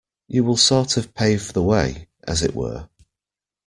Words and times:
You 0.27 0.43
will 0.43 0.57
sort 0.57 0.97
of 0.97 1.13
pave 1.13 1.53
the 1.53 1.61
way, 1.61 2.07
as 2.27 2.41
it 2.41 2.55
were. 2.55 2.89